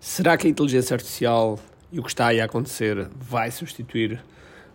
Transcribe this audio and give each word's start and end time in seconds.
Será 0.00 0.36
que 0.36 0.46
a 0.46 0.50
inteligência 0.50 0.94
artificial 0.94 1.58
e 1.90 1.98
o 1.98 2.02
que 2.02 2.08
está 2.08 2.26
aí 2.26 2.40
a 2.40 2.44
acontecer 2.44 3.08
vai 3.18 3.50
substituir 3.50 4.20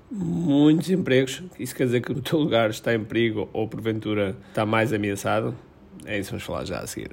muitos 0.10 0.90
empregos? 0.90 1.44
Isso 1.60 1.76
quer 1.76 1.86
dizer 1.86 2.02
que 2.02 2.12
o 2.12 2.22
teu 2.22 2.40
lugar 2.40 2.70
está 2.70 2.94
em 2.94 3.04
perigo 3.04 3.50
ou 3.54 3.68
porventura 3.68 4.36
está 4.50 4.66
mais 4.66 4.92
ameaçado? 4.92 5.56
É 6.06 6.18
isso 6.18 6.30
que 6.30 6.32
vamos 6.32 6.44
falar 6.44 6.66
já 6.66 6.80
a 6.80 6.88
seguir. 6.88 7.12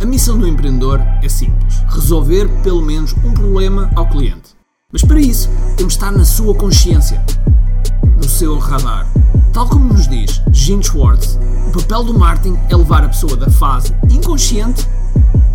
A 0.00 0.06
missão 0.06 0.38
do 0.38 0.48
empreendedor 0.48 1.00
é 1.22 1.28
simples: 1.28 1.78
resolver 1.88 2.48
pelo 2.62 2.80
menos 2.80 3.12
um 3.24 3.34
problema 3.34 3.90
ao 3.94 4.08
cliente. 4.08 4.54
Mas 4.92 5.02
para 5.02 5.20
isso, 5.20 5.48
temos 5.76 5.94
de 5.94 5.98
estar 5.98 6.10
na 6.10 6.24
sua 6.24 6.54
consciência, 6.54 7.22
no 8.16 8.24
seu 8.24 8.58
radar. 8.58 9.06
Tal 9.52 9.68
como 9.68 9.92
nos 9.92 10.08
diz 10.08 10.40
Gene 10.52 10.82
Schwartz, 10.82 11.38
o 11.68 11.72
papel 11.72 12.04
do 12.04 12.18
marketing 12.18 12.56
é 12.70 12.76
levar 12.76 13.04
a 13.04 13.08
pessoa 13.08 13.36
da 13.36 13.50
fase 13.50 13.94
inconsciente 14.10 14.86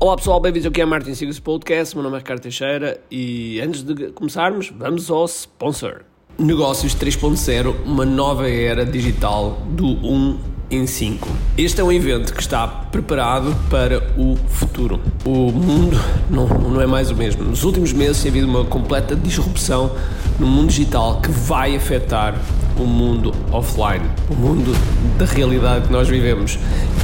Olá 0.00 0.16
pessoal, 0.16 0.38
bem-vindos 0.38 0.64
ao 0.64 0.70
que 0.70 0.80
é 0.80 0.84
Martin 0.84 1.12
Secrets 1.12 1.40
Podcast. 1.40 1.96
Meu 1.96 2.04
nome 2.04 2.14
é 2.14 2.18
Ricardo 2.20 2.40
Teixeira 2.40 3.00
e 3.10 3.60
antes 3.60 3.82
de 3.82 4.12
começarmos, 4.12 4.70
vamos 4.70 5.10
ao 5.10 5.24
sponsor. 5.24 6.02
Negócios 6.38 6.94
3.0, 6.94 7.74
uma 7.84 8.06
nova 8.06 8.48
era 8.48 8.86
digital 8.86 9.60
do 9.70 9.86
1 9.86 10.38
em 10.70 10.86
5. 10.86 11.28
Este 11.56 11.80
é 11.80 11.84
um 11.84 11.90
evento 11.90 12.32
que 12.32 12.40
está 12.40 12.68
preparado 12.68 13.52
para 13.68 13.98
o 14.16 14.36
futuro. 14.46 15.00
O 15.24 15.50
mundo 15.50 15.96
não, 16.30 16.46
não 16.46 16.80
é 16.80 16.86
mais 16.86 17.10
o 17.10 17.16
mesmo. 17.16 17.42
Nos 17.42 17.64
últimos 17.64 17.92
meses 17.92 18.22
tem 18.22 18.30
havido 18.30 18.46
uma 18.46 18.64
completa 18.64 19.16
disrupção 19.16 19.90
no 20.38 20.46
mundo 20.46 20.68
digital 20.68 21.20
que 21.20 21.28
vai 21.32 21.74
afetar 21.74 22.40
o 22.82 22.86
mundo 22.86 23.34
offline, 23.52 24.04
o 24.30 24.34
mundo 24.34 24.76
da 25.18 25.24
realidade 25.24 25.86
que 25.86 25.92
nós 25.92 26.08
vivemos. 26.08 26.58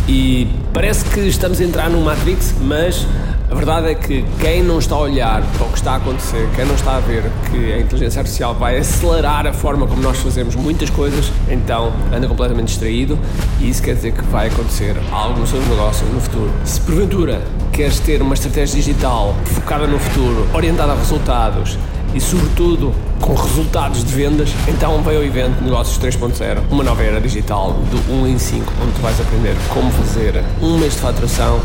E 0.09 0.49
parece 0.73 1.05
que 1.07 1.21
estamos 1.21 1.61
a 1.61 1.65
entrar 1.65 1.91
num 1.91 2.03
Matrix, 2.03 2.55
mas 2.61 3.07
a 3.51 3.55
verdade 3.55 3.89
é 3.89 3.95
que 3.95 4.25
quem 4.41 4.63
não 4.63 4.79
está 4.79 4.95
a 4.95 5.01
olhar 5.01 5.43
para 5.43 5.67
o 5.67 5.69
que 5.69 5.77
está 5.77 5.93
a 5.93 5.97
acontecer, 5.97 6.49
quem 6.57 6.65
não 6.65 6.75
está 6.75 6.97
a 6.97 7.01
ver 7.01 7.25
que 7.51 7.73
a 7.73 7.79
inteligência 7.79 8.21
artificial 8.21 8.55
vai 8.55 8.79
acelerar 8.79 9.47
a 9.47 9.53
forma 9.53 9.87
como 9.87 10.03
nós 10.03 10.19
fazemos 10.19 10.55
muitas 10.57 10.91
coisas, 10.91 11.31
então 11.49 11.93
anda 12.13 12.27
completamente 12.27 12.69
distraído 12.69 13.19
e 13.61 13.69
isso 13.69 13.83
quer 13.83 13.95
dizer 13.95 14.13
que 14.13 14.23
vai 14.25 14.49
acontecer 14.49 14.97
algo 15.13 15.39
no 15.39 15.47
seu 15.47 15.61
negócio 15.61 16.07
no 16.07 16.21
futuro. 16.21 16.51
Se 16.65 16.81
porventura 16.81 17.43
queres 17.73 18.01
ter 18.01 18.23
uma 18.23 18.35
estratégia 18.35 18.77
digital 18.77 19.35
focada 19.45 19.87
no 19.87 19.99
futuro, 19.99 20.47
orientada 20.55 20.93
a 20.93 20.97
resultados 20.97 21.79
e, 22.15 22.21
sobretudo, 22.21 22.95
com 23.25 23.33
resultados 23.33 24.05
de 24.05 24.13
vendas, 24.13 24.51
então 24.69 25.03
veio 25.03 25.21
ao 25.21 25.25
evento 25.25 25.65
Negócios 25.65 25.99
3.0, 25.99 26.71
uma 26.71 26.85
nova 26.85 27.03
era 27.03 27.19
digital 27.19 27.73
do 27.73 28.13
1 28.13 28.27
em 28.27 28.39
5, 28.39 28.71
onde 28.83 28.93
tu 28.93 29.01
vais 29.01 29.19
aprender 29.19 29.55
como 29.73 29.91
fazer 29.93 30.35
um 30.61 30.77
mês 30.77 30.93
de 30.93 31.01
faturação 31.01 31.59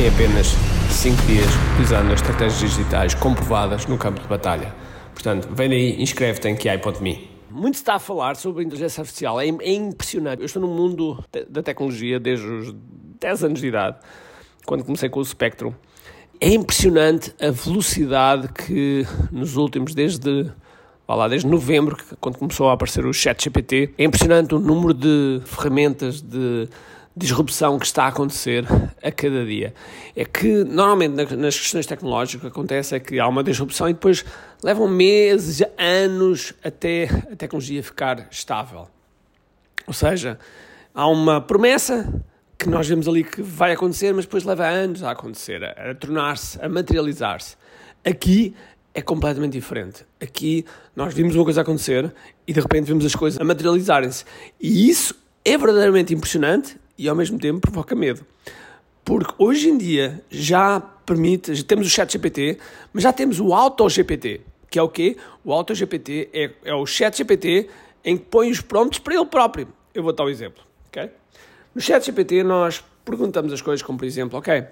em 0.00 0.08
apenas 0.08 0.54
5 0.90 1.22
dias, 1.26 1.46
as 1.78 2.12
estratégias 2.14 2.58
digitais 2.58 3.14
comprovadas 3.14 3.84
no 3.84 3.98
campo 3.98 4.22
de 4.22 4.26
batalha. 4.26 4.74
Portanto, 5.12 5.48
vem 5.52 5.68
daí, 5.68 6.02
inscreve-te 6.02 6.48
em 6.48 6.56
QI.me. 6.56 7.30
Muito 7.50 7.74
se 7.74 7.82
está 7.82 7.96
a 7.96 7.98
falar 7.98 8.34
sobre 8.36 8.62
a 8.62 8.66
inteligência 8.66 9.02
artificial, 9.02 9.38
é, 9.38 9.46
é 9.46 9.72
impressionante. 9.74 10.40
Eu 10.40 10.46
estou 10.46 10.62
no 10.62 10.68
mundo 10.68 11.22
da 11.46 11.62
tecnologia 11.62 12.18
desde 12.18 12.46
os 12.46 12.74
10 13.20 13.44
anos 13.44 13.60
de 13.60 13.66
idade, 13.66 13.98
quando 14.64 14.82
comecei 14.82 15.10
com 15.10 15.20
o 15.20 15.24
Spectrum. 15.24 15.74
É 16.40 16.48
impressionante 16.48 17.34
a 17.38 17.50
velocidade 17.50 18.48
que 18.48 19.06
nos 19.30 19.56
últimos, 19.56 19.94
desde 19.94 20.50
lá, 21.08 21.28
desde 21.28 21.46
novembro, 21.46 21.96
quando 22.20 22.38
começou 22.38 22.68
a 22.68 22.74
aparecer 22.74 23.04
o 23.04 23.12
ChatGPT, 23.12 23.92
é 23.98 24.04
impressionante 24.04 24.54
o 24.54 24.58
número 24.58 24.94
de 24.94 25.40
ferramentas 25.44 26.20
de 26.20 26.68
disrupção 27.14 27.78
que 27.78 27.84
está 27.84 28.04
a 28.04 28.08
acontecer 28.08 28.64
a 29.02 29.10
cada 29.10 29.44
dia. 29.44 29.74
É 30.16 30.24
que 30.24 30.64
normalmente 30.64 31.36
nas 31.36 31.58
questões 31.58 31.86
tecnológicas 31.86 32.36
o 32.36 32.40
que 32.40 32.46
acontece 32.46 32.94
é 32.94 33.00
que 33.00 33.20
há 33.20 33.28
uma 33.28 33.44
disrupção 33.44 33.88
e 33.88 33.92
depois 33.92 34.24
levam 34.62 34.88
meses, 34.88 35.62
anos 35.78 36.54
até 36.64 37.08
a 37.30 37.36
tecnologia 37.36 37.82
ficar 37.82 38.26
estável. 38.30 38.88
Ou 39.86 39.92
seja, 39.92 40.38
há 40.94 41.06
uma 41.06 41.40
promessa 41.40 42.24
que 42.58 42.68
nós 42.68 42.88
vemos 42.88 43.08
ali 43.08 43.24
que 43.24 43.42
vai 43.42 43.72
acontecer, 43.72 44.14
mas 44.14 44.24
depois 44.24 44.44
leva 44.44 44.66
anos 44.66 45.02
a 45.02 45.10
acontecer, 45.10 45.62
a, 45.64 45.90
a 45.90 45.94
tornar-se, 45.94 46.62
a 46.64 46.68
materializar-se. 46.68 47.56
Aqui 48.04 48.54
é 48.94 49.00
completamente 49.00 49.52
diferente. 49.52 50.04
Aqui 50.20 50.64
nós 50.94 51.14
vimos 51.14 51.34
uma 51.34 51.44
coisa 51.44 51.62
acontecer 51.62 52.12
e 52.46 52.52
de 52.52 52.60
repente 52.60 52.86
vemos 52.86 53.04
as 53.04 53.14
coisas 53.14 53.40
a 53.40 53.44
materializarem-se. 53.44 54.24
E 54.60 54.88
isso 54.88 55.14
é 55.44 55.56
verdadeiramente 55.56 56.14
impressionante 56.14 56.76
e 56.98 57.08
ao 57.08 57.16
mesmo 57.16 57.38
tempo 57.38 57.60
provoca 57.60 57.94
medo. 57.94 58.24
Porque 59.04 59.34
hoje 59.38 59.68
em 59.68 59.76
dia 59.76 60.22
já 60.30 60.80
permite, 60.80 61.54
já 61.54 61.64
temos 61.64 61.86
o 61.86 61.90
chat 61.90 62.12
GPT, 62.12 62.58
mas 62.92 63.02
já 63.02 63.12
temos 63.12 63.40
o 63.40 63.52
AutoGPT, 63.52 64.42
que 64.70 64.78
é 64.78 64.82
o 64.82 64.88
quê? 64.88 65.16
O 65.44 65.52
AutoGPT 65.52 66.30
é, 66.32 66.50
é 66.64 66.74
o 66.74 66.86
chat 66.86 67.16
GPT 67.16 67.68
em 68.04 68.16
que 68.16 68.24
põe 68.24 68.50
os 68.50 68.60
prompts 68.60 68.98
para 68.98 69.14
ele 69.14 69.26
próprio. 69.26 69.68
Eu 69.94 70.02
vou 70.02 70.12
dar 70.12 70.24
um 70.24 70.28
exemplo, 70.28 70.62
ok? 70.88 71.10
No 71.74 71.80
chat 71.80 72.04
GPT 72.04 72.44
nós 72.44 72.84
perguntamos 73.04 73.52
as 73.52 73.60
coisas 73.60 73.82
como, 73.82 73.98
por 73.98 74.04
exemplo, 74.04 74.38
ok, 74.38 74.60
uh, 74.60 74.64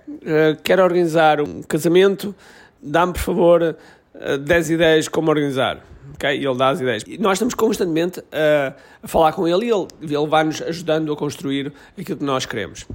quero 0.62 0.82
organizar 0.82 1.40
um 1.40 1.62
casamento, 1.62 2.34
dá-me, 2.80 3.12
por 3.12 3.20
favor, 3.20 3.76
10 4.14 4.70
ideias 4.70 5.08
como 5.08 5.30
organizar 5.30 5.82
okay? 6.20 6.36
ele 6.36 6.54
dá 6.54 6.68
as 6.68 6.80
ideias. 6.80 7.02
E 7.06 7.18
nós 7.18 7.32
estamos 7.32 7.54
constantemente 7.54 8.22
a, 8.32 8.74
a 9.02 9.08
falar 9.08 9.32
com 9.32 9.48
ele 9.48 9.66
e 9.66 9.70
ele, 9.70 9.86
ele 10.02 10.26
vai-nos 10.26 10.60
ajudando 10.62 11.12
a 11.12 11.16
construir 11.16 11.72
aquilo 11.98 12.18
que 12.18 12.24
nós 12.24 12.44
queremos. 12.44 12.86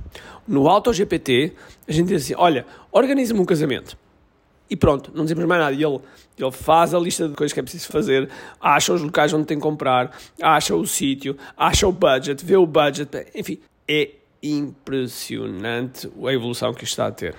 No 0.47 0.69
AutoGPT, 0.69 1.53
a 1.87 1.91
gente 1.91 2.07
diz 2.07 2.23
assim: 2.23 2.35
olha, 2.37 2.65
organiza-me 2.91 3.39
um 3.39 3.45
casamento. 3.45 3.97
E 4.69 4.75
pronto, 4.75 5.11
não 5.13 5.25
dizemos 5.25 5.45
mais 5.45 5.61
nada. 5.61 5.75
E 5.75 5.83
ele, 5.83 5.99
ele 6.37 6.51
faz 6.51 6.93
a 6.93 6.99
lista 6.99 7.27
de 7.27 7.35
coisas 7.35 7.53
que 7.53 7.59
é 7.59 7.63
preciso 7.63 7.87
fazer, 7.87 8.29
acha 8.59 8.93
os 8.93 9.01
locais 9.01 9.33
onde 9.33 9.45
tem 9.45 9.57
que 9.57 9.63
comprar, 9.63 10.15
acha 10.41 10.75
o 10.75 10.85
sítio, 10.87 11.37
acha 11.55 11.87
o 11.87 11.91
budget, 11.91 12.43
vê 12.43 12.55
o 12.55 12.65
budget. 12.65 13.09
Enfim, 13.35 13.59
é 13.87 14.09
impressionante 14.41 16.09
a 16.23 16.33
evolução 16.33 16.73
que 16.73 16.83
isto 16.83 16.93
está 16.93 17.07
a 17.07 17.11
ter. 17.11 17.35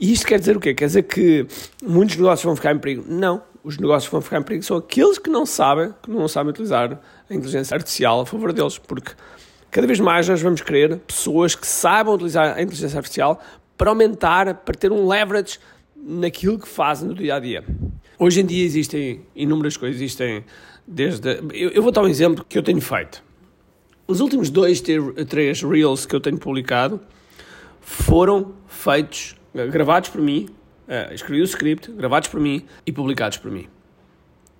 E 0.00 0.12
isto 0.12 0.26
quer 0.26 0.38
dizer 0.40 0.56
o 0.56 0.60
quê? 0.60 0.72
Quer 0.72 0.86
dizer 0.86 1.02
que 1.02 1.46
muitos 1.82 2.16
negócios 2.16 2.44
vão 2.44 2.56
ficar 2.56 2.74
em 2.74 2.78
perigo? 2.78 3.04
Não 3.06 3.42
os 3.62 3.78
negócios 3.78 4.10
vão 4.10 4.20
ficar 4.20 4.40
em 4.40 4.42
perigo 4.42 4.64
são 4.64 4.76
aqueles 4.76 5.18
que 5.18 5.28
não 5.28 5.44
sabem, 5.44 5.94
que 6.02 6.10
não 6.10 6.28
sabem 6.28 6.50
utilizar 6.50 7.00
a 7.28 7.34
inteligência 7.34 7.74
artificial 7.74 8.20
a 8.20 8.26
favor 8.26 8.52
deles, 8.52 8.78
porque 8.78 9.12
cada 9.70 9.86
vez 9.86 10.00
mais 10.00 10.28
nós 10.28 10.40
vamos 10.40 10.62
querer 10.62 10.98
pessoas 11.00 11.54
que 11.54 11.66
saibam 11.66 12.14
utilizar 12.14 12.56
a 12.56 12.62
inteligência 12.62 12.98
artificial 12.98 13.40
para 13.76 13.90
aumentar, 13.90 14.54
para 14.54 14.74
ter 14.74 14.90
um 14.92 15.06
leverage 15.06 15.58
naquilo 15.96 16.58
que 16.58 16.68
fazem 16.68 17.08
no 17.08 17.14
dia 17.14 17.34
a 17.34 17.40
dia. 17.40 17.64
Hoje 18.18 18.40
em 18.40 18.46
dia 18.46 18.64
existem 18.64 19.22
inúmeras 19.34 19.76
coisas, 19.76 20.00
existem 20.00 20.44
desde. 20.86 21.40
Eu, 21.52 21.70
eu 21.70 21.82
vou 21.82 21.92
dar 21.92 22.02
um 22.02 22.08
exemplo 22.08 22.44
que 22.46 22.58
eu 22.58 22.62
tenho 22.62 22.80
feito. 22.80 23.22
Os 24.06 24.20
últimos 24.20 24.50
dois, 24.50 24.82
três 25.28 25.62
reels 25.62 26.04
que 26.04 26.14
eu 26.14 26.20
tenho 26.20 26.36
publicado 26.36 27.00
foram 27.80 28.54
feitos, 28.66 29.36
gravados 29.54 30.10
por 30.10 30.20
mim, 30.20 30.48
uh, 30.88 31.12
escrevi 31.12 31.40
o 31.40 31.44
script, 31.44 31.90
gravados 31.92 32.28
por 32.28 32.40
mim 32.40 32.64
e 32.86 32.92
publicados 32.92 33.38
por 33.38 33.50
mim. 33.50 33.68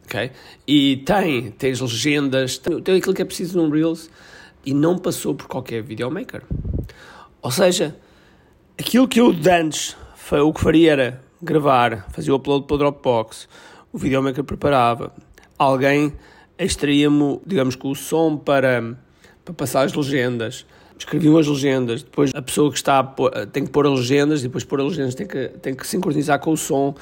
ok? 0.04 0.30
E 0.66 1.02
tem, 1.06 1.54
as 1.70 1.80
legendas, 1.80 2.58
tem, 2.58 2.81
tem 2.82 2.96
aquilo 2.96 3.14
que 3.14 3.22
é 3.22 3.25
preciso 3.25 3.58
num 3.58 3.70
Reels 3.70 4.10
e 4.64 4.75
não 4.75 4.98
passou 4.98 5.34
por 5.34 5.46
qualquer 5.46 5.82
videomaker. 5.82 6.42
Ou 7.42 7.50
seja, 7.50 7.96
aquilo 8.78 9.08
que 9.08 9.20
eu 9.20 9.32
de 9.32 9.50
antes 9.50 9.96
foi, 10.14 10.40
o 10.40 10.52
que 10.52 10.60
faria 10.60 10.93
era 10.93 11.25
gravar, 11.43 12.06
fazia 12.10 12.32
o 12.32 12.36
upload 12.36 12.66
para 12.66 12.75
o 12.75 12.78
Dropbox, 12.78 13.48
o 13.93 13.98
videomaker 13.98 14.44
preparava, 14.44 15.12
alguém 15.58 16.12
extraía-me, 16.58 17.40
digamos 17.46 17.75
que 17.75 17.86
o 17.86 17.94
som 17.94 18.36
para, 18.36 18.96
para 19.44 19.54
passar 19.54 19.84
as 19.84 19.94
legendas, 19.94 20.66
escreviam 21.00 21.37
as 21.38 21.47
legendas, 21.47 22.02
depois 22.02 22.31
a 22.35 22.43
pessoa 22.43 22.70
que 22.70 22.76
está 22.76 23.02
pôr, 23.02 23.31
tem 23.47 23.64
que 23.64 23.70
pôr 23.70 23.87
as 23.87 23.99
legendas, 23.99 24.43
depois 24.43 24.64
pôr 24.64 24.81
as 24.81 24.88
legendas 24.88 25.14
tem 25.14 25.26
que, 25.26 25.49
tem 25.49 25.75
que 25.75 25.87
sincronizar 25.87 26.38
com 26.38 26.52
o 26.52 26.56
som, 26.56 26.94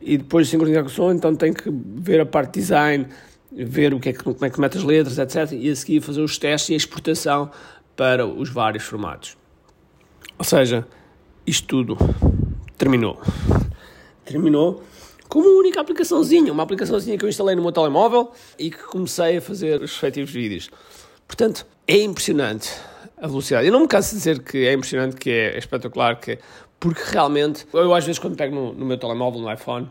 e 0.00 0.18
depois 0.18 0.46
de 0.46 0.50
sincronizar 0.50 0.82
com 0.82 0.88
o 0.88 0.92
som, 0.92 1.12
então 1.12 1.34
tem 1.34 1.52
que 1.52 1.70
ver 1.70 2.20
a 2.20 2.26
parte 2.26 2.54
de 2.54 2.60
design, 2.60 3.06
ver 3.52 3.94
o 3.94 4.00
que 4.00 4.08
é 4.08 4.12
que, 4.12 4.22
como 4.22 4.44
é 4.44 4.50
que 4.50 4.60
mete 4.60 4.76
as 4.76 4.84
letras, 4.84 5.18
etc. 5.18 5.52
E 5.52 5.70
a 5.70 5.76
seguir 5.76 6.00
fazer 6.00 6.20
os 6.20 6.36
testes 6.36 6.70
e 6.70 6.74
a 6.74 6.76
exportação 6.76 7.50
para 7.96 8.26
os 8.26 8.48
vários 8.50 8.84
formatos. 8.84 9.36
Ou 10.36 10.44
seja, 10.44 10.86
isto 11.46 11.66
tudo 11.68 11.96
terminou. 12.76 13.20
Terminou 14.24 14.82
com 15.28 15.38
uma 15.38 15.50
única 15.50 15.80
aplicaçãozinha, 15.80 16.52
uma 16.52 16.64
aplicaçãozinha 16.64 17.16
que 17.16 17.24
eu 17.24 17.28
instalei 17.28 17.54
no 17.54 17.62
meu 17.62 17.72
telemóvel 17.72 18.32
e 18.58 18.70
que 18.70 18.82
comecei 18.82 19.36
a 19.36 19.40
fazer 19.40 19.80
os 19.80 19.92
respectivos 19.92 20.32
vídeos. 20.32 20.70
Portanto, 21.26 21.64
é 21.86 22.02
impressionante 22.02 22.70
a 23.16 23.26
velocidade. 23.26 23.66
Eu 23.66 23.72
não 23.72 23.80
me 23.80 23.88
canso 23.88 24.10
de 24.10 24.16
dizer 24.16 24.42
que 24.42 24.66
é 24.66 24.72
impressionante, 24.72 25.16
que 25.16 25.30
é, 25.30 25.58
espetacular, 25.58 26.18
que 26.20 26.38
porque 26.78 27.00
realmente, 27.06 27.66
eu 27.72 27.94
às 27.94 28.04
vezes 28.04 28.18
quando 28.18 28.36
pego 28.36 28.54
no, 28.54 28.72
no 28.74 28.84
meu 28.84 28.98
telemóvel, 28.98 29.40
no 29.40 29.52
iPhone, 29.52 29.88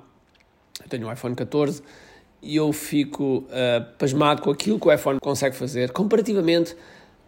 eu 0.81 0.89
tenho 0.89 1.07
um 1.07 1.11
iPhone 1.11 1.33
14, 1.33 1.81
e 2.41 2.57
eu 2.57 2.71
fico 2.73 3.37
uh, 3.47 3.97
pasmado 3.97 4.41
com 4.41 4.51
aquilo 4.51 4.79
que 4.79 4.87
o 4.87 4.93
iPhone 4.93 5.19
consegue 5.19 5.55
fazer, 5.55 5.91
comparativamente 5.91 6.75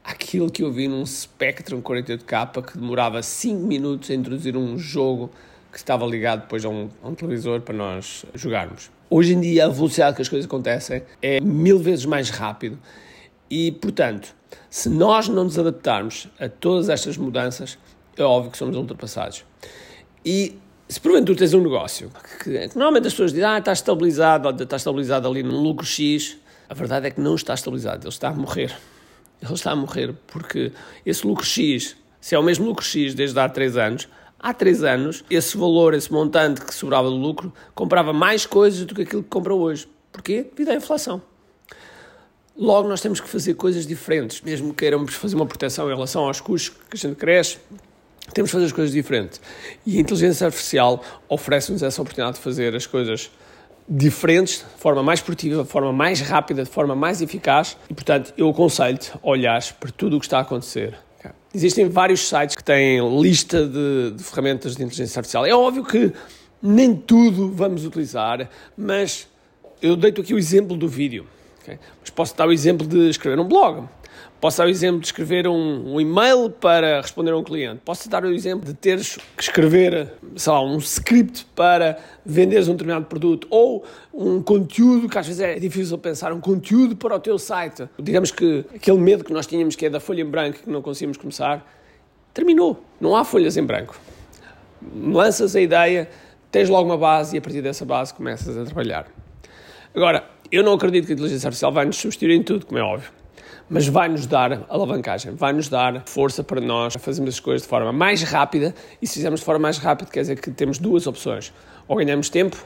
àquilo 0.03 0.51
que 0.51 0.62
eu 0.62 0.71
vi 0.71 0.88
num 0.88 1.06
Spectrum 1.06 1.81
48K 1.81 2.62
que 2.62 2.77
demorava 2.77 3.24
5 3.24 3.65
minutos 3.65 4.12
a 4.12 4.13
introduzir 4.13 4.56
um 4.56 4.77
jogo 4.77 5.31
que 5.71 5.77
estava 5.77 6.06
ligado 6.06 6.42
depois 6.42 6.63
a 6.63 6.69
um, 6.69 6.89
a 7.01 7.07
um, 7.07 7.15
televisor 7.15 7.62
para 7.62 7.75
nós 7.75 8.25
jogarmos. 8.36 8.92
Hoje 9.09 9.33
em 9.33 9.42
dia, 9.42 9.65
a 9.65 9.69
velocidade 9.69 10.15
que 10.15 10.21
as 10.21 10.30
coisas 10.30 10.45
acontecem 10.45 11.01
é 11.21 11.39
mil 11.42 11.80
vezes 11.80 12.06
mais 12.06 12.30
rápido 12.30 12.77
e, 13.50 13.71
portanto, 13.71 14.36
se 14.69 14.89
nós 14.89 15.27
não 15.27 15.44
nos 15.45 15.57
adaptarmos 15.57 16.27
a 16.39 16.50
todas 16.50 16.89
estas 16.89 17.18
mudanças, 17.18 17.77
é 18.18 18.24
óbvio 18.24 18.51
que 18.51 18.57
somos 18.57 18.75
ultrapassados. 18.75 19.44
E 20.25 20.57
se 20.88 21.00
porventura 21.00 21.38
tens 21.38 21.53
um 21.53 21.62
negócio 21.62 22.12
que, 22.44 22.68
que 22.68 22.75
normalmente 22.75 23.07
as 23.07 23.13
pessoas 23.13 23.31
dizem 23.31 23.45
ah, 23.45 23.57
está 23.57 23.74
estabilizado, 23.74 24.63
está 24.63 24.75
estabilizado 24.75 25.27
ali 25.27 25.44
num 25.44 25.62
lucro 25.62 25.86
X, 25.86 26.38
a 26.69 26.74
verdade 26.74 27.07
é 27.07 27.12
que 27.12 27.21
não 27.21 27.36
está 27.36 27.53
estabilizado, 27.53 28.03
ele 28.03 28.09
está 28.09 28.30
a 28.30 28.33
morrer. 28.33 28.75
Ele 29.42 29.53
está 29.53 29.71
a 29.71 29.75
morrer 29.75 30.15
porque 30.27 30.71
esse 31.06 31.25
lucro 31.25 31.45
X, 31.45 31.95
se 32.19 32.36
é 32.36 32.39
o 32.39 32.44
mesmo 32.44 32.65
lucro 32.65 32.83
X 32.83 33.13
desde 33.13 33.39
há 33.39 33.47
3 33.47 33.77
anos, 33.77 34.07
há 34.39 34.53
3 34.53 34.83
anos, 34.83 35.24
esse 35.30 35.57
valor, 35.57 35.94
esse 35.94 36.12
montante 36.12 36.62
que 36.62 36.74
sobrava 36.74 37.09
do 37.09 37.15
lucro, 37.15 37.53
comprava 37.74 38.13
mais 38.13 38.45
coisas 38.45 38.86
do 38.86 38.95
que 38.95 39.01
aquilo 39.01 39.24
que 39.24 39.30
compra 39.30 39.53
hoje. 39.53 39.88
Porquê? 40.12 40.44
Devido 40.44 40.69
à 40.69 40.75
inflação. 40.75 41.21
Logo, 42.57 42.88
nós 42.88 43.02
temos 43.02 43.19
que 43.19 43.28
fazer 43.28 43.54
coisas 43.56 43.86
diferentes, 43.86 44.42
mesmo 44.42 44.69
que 44.69 44.75
queiramos 44.75 45.13
fazer 45.13 45.36
uma 45.36 45.46
proteção 45.46 45.90
em 45.92 45.94
relação 45.94 46.24
aos 46.25 46.40
custos 46.40 46.78
que 46.90 46.96
a 46.96 46.98
gente 46.98 47.16
cresce, 47.18 47.57
temos 48.34 48.50
de 48.50 48.54
fazer 48.54 48.66
as 48.66 48.72
coisas 48.72 48.94
diferentes. 48.94 49.42
E 49.86 49.98
a 49.98 50.02
inteligência 50.02 50.46
artificial 50.46 51.04
oferece-nos 51.28 51.84
essa 51.84 52.02
oportunidade 52.02 52.38
de 52.38 52.44
fazer 52.44 52.74
as 52.74 52.86
coisas 52.88 53.30
diferentes, 53.90 54.60
de 54.60 54.81
forma 54.81 55.04
mais 55.04 55.19
produtiva, 55.19 55.63
de 55.63 55.69
forma 55.69 55.92
mais 55.92 56.22
rápida, 56.22 56.63
de 56.63 56.69
forma 56.69 56.96
mais 56.96 57.22
eficaz. 57.22 57.78
E, 57.90 57.94
portanto, 57.94 58.34
eu 58.38 58.50
aconselho-te 58.50 59.12
a 59.12 59.19
olhares 59.22 59.72
para 59.72 59.92
tudo 59.92 60.16
o 60.16 60.19
que 60.19 60.25
está 60.25 60.38
a 60.38 60.42
acontecer. 60.42 60.98
Existem 61.54 61.90
vários 61.90 62.28
sites 62.28 62.56
que 62.56 62.63
têm 62.63 63.22
lista 63.22 63.66
de, 63.68 64.12
de 64.12 64.24
ferramentas 64.24 64.75
de 64.75 64.84
inteligência 64.84 65.19
artificial. 65.19 65.46
É 65.46 65.54
óbvio 65.54 65.84
que 65.84 66.12
nem 66.62 66.96
tudo 66.96 67.52
vamos 67.52 67.86
utilizar, 67.86 68.50
mas 68.78 69.28
eu 69.81 69.96
deito 69.96 70.22
aqui 70.22 70.34
o 70.34 70.38
exemplo 70.38 70.75
do 70.75 70.88
vídeo. 70.88 71.28
Okay? 71.66 71.80
Mas 72.00 72.12
posso 72.12 72.38
dar 72.38 72.48
o 72.48 72.54
exemplo 72.54 72.86
de 72.86 73.10
escrever 73.10 73.40
um 73.40 73.48
blog. 73.48 73.88
Posso 74.40 74.60
dar 74.60 74.68
o 74.68 74.70
exemplo 74.70 75.00
de 75.00 75.08
escrever 75.08 75.48
um, 75.48 75.96
um, 75.96 76.00
e-mail 76.00 76.52
para 76.52 77.02
responder 77.02 77.32
a 77.32 77.38
um 77.38 77.44
cliente. 77.44 77.82
Posso 77.84 78.08
dar 78.08 78.24
o 78.24 78.32
exemplo 78.32 78.66
de 78.66 78.76
teres 78.76 79.18
que 79.36 79.42
escrever, 79.42 80.14
sei 80.36 80.54
lá, 80.54 80.62
um 80.62 80.78
script 80.78 81.48
para 81.56 81.98
venderes 82.24 82.68
um 82.68 82.74
determinado 82.74 83.06
produto 83.06 83.48
ou 83.50 83.84
um 84.14 84.42
conteúdo, 84.44 85.10
que 85.10 85.18
às 85.18 85.26
vezes 85.26 85.42
é 85.42 85.58
difícil 85.58 85.98
pensar, 85.98 86.32
um 86.32 86.40
conteúdo 86.40 86.96
para 86.96 87.16
o 87.16 87.20
teu 87.20 87.40
site. 87.40 87.90
Digamos 87.98 88.30
que 88.30 88.66
aquele 88.76 89.00
medo 89.00 89.24
que 89.24 89.34
nós 89.34 89.48
tínhamos 89.48 89.76
que 89.76 89.88
é 89.88 89.90
da 89.90 90.00
folha 90.00 90.22
em 90.22 90.26
branco 90.26 90.60
que 90.60 90.70
não 90.70 90.82
conseguimos 90.82 91.18
começar, 91.18 91.66
terminou. 92.32 92.84
Não 93.02 93.16
há 93.16 93.26
folhas 93.26 93.58
em 93.58 93.64
branco. 93.64 94.00
Lanças 94.96 95.56
a 95.56 95.62
ideia, 95.62 96.08
tens 96.52 96.70
logo 96.70 96.88
uma 96.88 96.98
base 96.98 97.36
e 97.36 97.40
a 97.40 97.42
partir 97.42 97.62
dessa 97.62 97.84
base 97.84 98.14
começas 98.14 98.56
a 98.56 98.64
trabalhar. 98.64 99.08
Agora, 99.96 100.35
eu 100.51 100.63
não 100.63 100.74
acredito 100.74 101.06
que 101.06 101.13
a 101.13 101.15
inteligência 101.15 101.47
artificial 101.47 101.71
vai 101.71 101.86
nos 101.86 101.97
substituir 101.97 102.31
em 102.31 102.44
tudo, 102.44 102.65
como 102.65 102.80
é 102.80 102.83
óbvio 102.83 103.09
mas 103.69 103.88
vai 103.88 104.07
nos 104.07 104.27
dar 104.27 104.65
alavancagem, 104.69 105.33
vai 105.33 105.51
nos 105.51 105.68
dar 105.69 106.03
força 106.06 106.44
para 106.44 106.62
nós 106.62 106.94
fazermos 107.00 107.36
as 107.36 107.39
coisas 107.39 107.63
de 107.63 107.68
forma 107.68 107.92
mais 107.92 108.21
rápida. 108.21 108.75
E 109.01 109.07
se 109.07 109.15
fizermos 109.15 109.39
de 109.39 109.45
forma 109.45 109.59
mais 109.59 109.77
rápida, 109.77 110.09
quer 110.12 110.21
dizer 110.21 110.39
que 110.39 110.51
temos 110.51 110.77
duas 110.77 111.07
opções: 111.07 111.51
ou 111.88 111.97
ganhamos 111.97 112.30
tempo, 112.30 112.57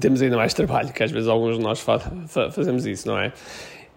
temos 0.00 0.22
ainda 0.22 0.36
mais 0.36 0.54
trabalho, 0.54 0.92
que 0.92 1.02
às 1.02 1.10
vezes 1.10 1.28
alguns 1.28 1.58
de 1.58 1.62
nós 1.62 1.84
fazemos 2.50 2.86
isso, 2.86 3.08
não 3.08 3.18
é? 3.18 3.32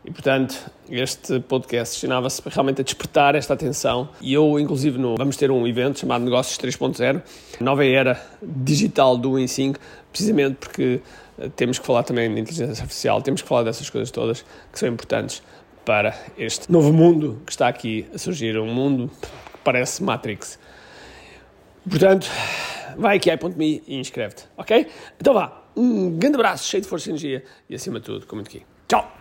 E, 0.04 0.10
portanto, 0.10 0.56
este 0.90 1.40
podcast 1.42 1.94
destinava-se 1.94 2.42
realmente 2.48 2.82
a 2.82 2.84
despertar 2.84 3.36
esta 3.36 3.54
atenção. 3.54 4.10
E 4.20 4.34
eu, 4.34 4.60
inclusive, 4.60 4.98
no, 4.98 5.16
vamos 5.16 5.38
ter 5.38 5.52
um 5.52 5.68
evento 5.68 6.00
chamado 6.00 6.24
Negócios 6.24 6.58
3.0, 6.58 7.22
nova 7.60 7.86
era 7.86 8.20
digital 8.42 9.16
do 9.16 9.34
IN5, 9.34 9.76
precisamente 10.12 10.56
porque 10.56 11.02
eh, 11.38 11.50
temos 11.56 11.78
que 11.78 11.86
falar 11.86 12.04
também 12.04 12.34
de 12.34 12.42
inteligência 12.42 12.82
artificial, 12.82 13.22
temos 13.22 13.44
que 13.44 13.48
falar 13.48 13.64
dessas 13.64 13.90
coisas 13.90 14.10
todas 14.10 14.44
que 14.72 14.80
são 14.80 14.90
importantes 14.90 15.44
para 15.86 16.16
este 16.38 16.72
novo 16.72 16.92
mundo 16.92 17.42
que 17.46 17.52
está 17.52 17.68
aqui 17.68 18.08
a 18.14 18.18
surgir, 18.18 18.58
um 18.58 18.74
mundo 18.74 19.10
que 19.20 19.60
parece 19.64 20.04
Matrix. 20.04 20.58
Portanto, 21.88 22.28
vai 22.98 23.18
aqui 23.18 23.30
a 23.30 23.36
iPoint.me 23.36 23.84
e 23.88 24.00
inscreve-te, 24.00 24.46
ok? 24.58 24.88
Então 25.20 25.34
vá, 25.34 25.64
um 25.76 26.18
grande 26.18 26.36
abraço, 26.36 26.68
cheio 26.68 26.82
de 26.82 26.90
força 26.90 27.10
e 27.10 27.12
energia 27.12 27.44
e 27.70 27.76
acima 27.76 28.00
de 28.00 28.06
tudo, 28.06 28.26
comente 28.26 28.50
aqui. 28.50 28.66
Tchau! 28.88 29.21